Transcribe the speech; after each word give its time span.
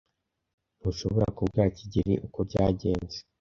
Ntushobora 0.79 1.27
kubwira 1.37 1.73
kigeli 1.77 2.13
uko 2.25 2.39
byagenze. 2.47 3.17